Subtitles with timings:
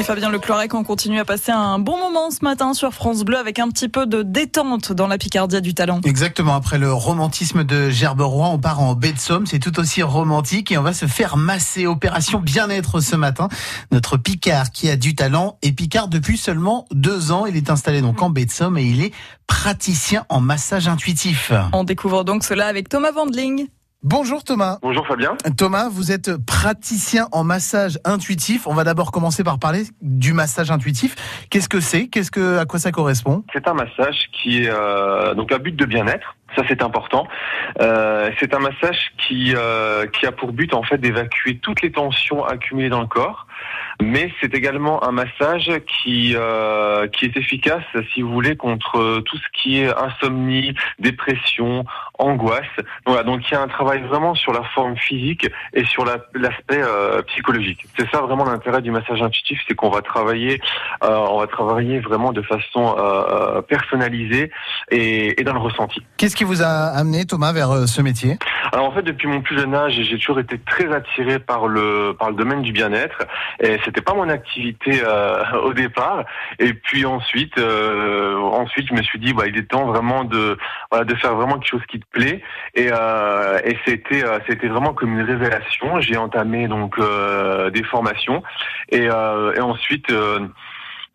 [0.00, 3.36] Et Fabien Leclorec, on continue à passer un bon moment ce matin sur France Bleu
[3.36, 6.00] avec un petit peu de détente dans la Picardie du talent.
[6.06, 10.02] Exactement, après le romantisme de Gerberoy, on part en baie de Somme, c'est tout aussi
[10.02, 11.86] romantique et on va se faire masser.
[11.86, 13.48] Opération bien-être ce matin.
[13.92, 17.44] Notre Picard qui a du talent est Picard depuis seulement deux ans.
[17.44, 19.12] Il est installé donc en baie de Somme et il est
[19.46, 21.52] praticien en massage intuitif.
[21.74, 23.66] On découvre donc cela avec Thomas Vandling.
[24.02, 24.78] Bonjour Thomas.
[24.80, 25.36] Bonjour Fabien.
[25.58, 28.66] Thomas, vous êtes praticien en massage intuitif.
[28.66, 31.14] On va d'abord commencer par parler du massage intuitif.
[31.50, 32.08] Qu'est-ce que c'est?
[32.08, 33.44] Qu'est-ce que à quoi ça correspond?
[33.52, 36.34] C'est un massage qui est euh, donc à but de bien-être.
[36.56, 37.28] Ça c'est important.
[37.80, 41.92] Euh, c'est un massage qui euh, qui a pour but en fait d'évacuer toutes les
[41.92, 43.46] tensions accumulées dans le corps
[44.00, 49.36] mais c'est également un massage qui euh, qui est efficace, si vous voulez, contre tout
[49.36, 51.84] ce qui est insomnie, dépression,
[52.18, 52.64] angoisse.
[53.06, 56.82] Voilà, donc il y a un travail vraiment sur la forme physique et sur l'aspect
[56.82, 57.86] euh, psychologique.
[57.98, 60.60] C'est ça vraiment l'intérêt du massage intuitif, c'est qu'on va travailler,
[61.04, 64.50] euh, on va travailler vraiment de façon euh, personnalisée
[64.90, 66.02] et, et, dans le ressenti.
[66.16, 68.38] Qu'est-ce qui vous a amené, Thomas, vers euh, ce métier?
[68.72, 72.14] Alors en fait, depuis mon plus jeune âge, j'ai toujours été très attiré par le
[72.18, 73.26] par le domaine du bien-être
[73.60, 76.24] et c'était pas mon activité euh, au départ.
[76.58, 80.56] Et puis ensuite, euh, ensuite, je me suis dit, bah, il est temps vraiment de,
[80.90, 82.40] voilà, de faire vraiment quelque chose qui te plaît.
[82.74, 86.00] Et, euh, et c'était, c'était vraiment comme une révélation.
[86.00, 86.96] J'ai entamé donc
[87.72, 88.42] des formations
[88.90, 90.12] et, et ensuite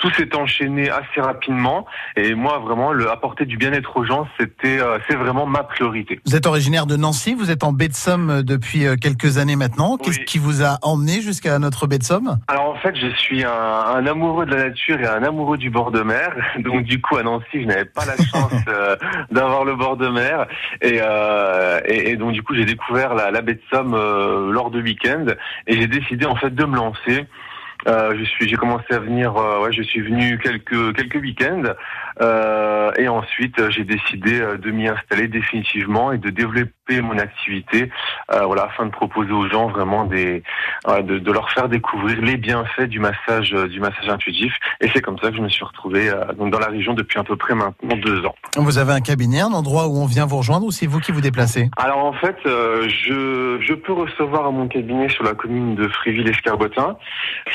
[0.00, 4.80] tout s'est enchaîné assez rapidement et moi vraiment le apporter du bien-être aux gens c'était
[4.80, 6.20] euh, c'est vraiment ma priorité.
[6.26, 9.38] Vous êtes originaire de Nancy, vous êtes en baie de Somme euh, depuis euh, quelques
[9.38, 9.96] années maintenant.
[9.96, 12.38] Qu'est-ce qui vous a emmené jusqu'à notre baie de Somme?
[12.48, 15.70] Alors en fait, je suis un, un, amoureux de la nature et un amoureux du
[15.70, 16.34] bord de mer.
[16.58, 18.52] Donc du coup à Nancy, je n'avais pas la chance
[19.30, 20.46] d'avoir le bord de mer
[20.80, 24.70] et, euh, et, et donc du coup j'ai découvert la, la, baie de Somme lors
[24.70, 25.26] de week-end
[25.66, 27.26] et j'ai décidé en fait de me lancer.
[27.86, 31.62] Euh, je suis, j'ai commencé à venir, euh, ouais, je suis venu quelques quelques week-ends
[32.20, 37.90] euh, et ensuite j'ai décidé de m'y installer définitivement et de développer mon activité,
[38.28, 40.42] voilà, afin de proposer aux gens vraiment des,
[40.88, 44.52] de, de, leur faire découvrir les bienfaits du massage, du massage intuitif.
[44.80, 47.22] Et c'est comme ça que je me suis retrouvé donc dans la région depuis à
[47.22, 48.34] peu près maintenant deux ans.
[48.56, 51.12] Vous avez un cabinet, un endroit où on vient vous rejoindre ou c'est vous qui
[51.12, 51.70] vous déplacez?
[51.76, 56.96] Alors en fait, je je peux recevoir à mon cabinet sur la commune de Fréville-Escarbotin.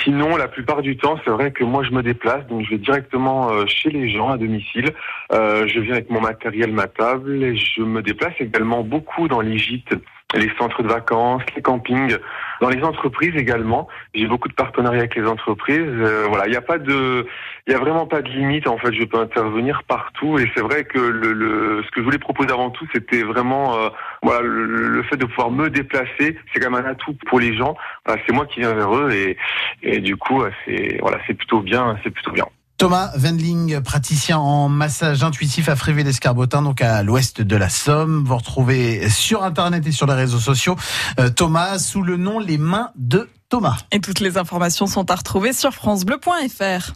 [0.04, 2.78] Sinon, la plupart du temps, c'est vrai que moi, je me déplace, donc je vais
[2.78, 4.92] directement euh, chez les gens à domicile.
[5.32, 9.42] Euh, je viens avec mon matériel, ma table, et je me déplace également beaucoup dans
[9.42, 9.94] les gîtes
[10.34, 12.18] les centres de vacances, les campings,
[12.62, 13.88] dans les entreprises également.
[14.14, 15.80] J'ai beaucoup de partenariats avec les entreprises.
[15.80, 17.26] Euh, voilà, il n'y a pas de,
[17.68, 18.68] il y a vraiment pas de limite.
[18.68, 20.40] En fait, je peux intervenir partout.
[20.40, 23.76] Et c'est vrai que le, le, ce que je voulais proposer avant tout, c'était vraiment,
[23.78, 23.90] euh,
[24.22, 26.38] voilà, le, le, fait de pouvoir me déplacer.
[26.54, 27.76] C'est quand même un atout pour les gens.
[28.08, 29.38] c'est moi qui viens vers eux et,
[29.84, 32.46] et du coup, c'est, voilà, c'est plutôt bien, c'est plutôt bien.
[32.78, 38.26] Thomas Wendling, praticien en massage intuitif à Fréville-Escarbotin, donc à l'ouest de la Somme.
[38.26, 40.76] Vous retrouvez sur Internet et sur les réseaux sociaux
[41.20, 43.78] euh, Thomas sous le nom Les Mains de Thomas.
[43.94, 46.94] Et toutes les informations sont à retrouver sur francebleu.fr.